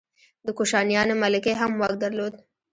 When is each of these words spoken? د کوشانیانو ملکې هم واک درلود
د 0.45 0.47
کوشانیانو 0.57 1.13
ملکې 1.23 1.53
هم 1.61 1.71
واک 1.79 1.93
درلود 2.03 2.33